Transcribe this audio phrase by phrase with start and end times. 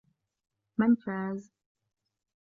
[0.77, 1.51] من فاز؟